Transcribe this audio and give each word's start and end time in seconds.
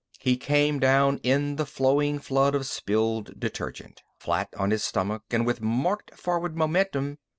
He 0.19 0.35
came 0.35 0.79
down 0.79 1.19
in 1.21 1.57
the 1.57 1.65
flowing 1.67 2.17
flood 2.17 2.55
of 2.55 2.65
spilled 2.65 3.39
detergent, 3.39 4.01
flat 4.17 4.49
on 4.57 4.71
his 4.71 4.83
stomach, 4.83 5.21
and 5.29 5.45
with 5.45 5.61
marked 5.61 6.15
forward 6.17 6.57
momentum. 6.57 7.19